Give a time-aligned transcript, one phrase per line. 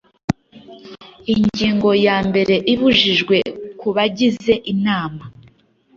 [1.33, 3.37] ingingo ya mbere ibibujijwe
[3.79, 5.23] ku bagize inama